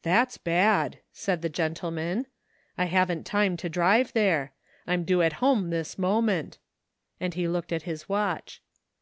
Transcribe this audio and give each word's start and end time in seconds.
"That's 0.00 0.38
bad," 0.38 1.00
said 1.12 1.42
the 1.42 1.50
gentleman; 1.50 2.24
"I 2.78 2.86
haven't 2.86 3.26
time 3.26 3.54
to 3.58 3.68
drive 3.68 4.14
there. 4.14 4.54
I'm 4.86 5.04
due 5.04 5.20
at 5.20 5.34
home 5.44 5.68
this 5.68 5.98
mo 5.98 6.22
ment," 6.22 6.56
and 7.20 7.34
he 7.34 7.46
looked 7.46 7.70
at 7.72 7.82
his 7.82 8.08
watch. 8.08 8.62